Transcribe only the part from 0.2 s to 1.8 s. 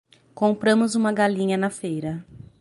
Compramos uma galinha na